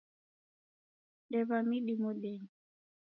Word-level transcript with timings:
Dewa 1.31 1.57
midi 1.67 1.93
modenyi 2.01 2.49